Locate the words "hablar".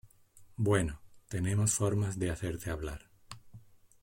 2.71-3.07